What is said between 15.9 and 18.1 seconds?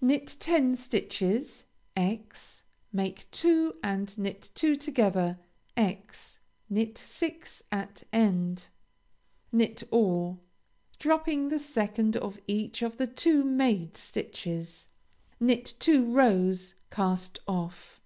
rows; cast off.